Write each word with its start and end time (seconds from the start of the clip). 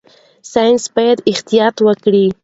ساينس 0.51 0.83
باید 0.95 1.19
احتیاط 1.31 1.75
وکړي. 1.87 2.25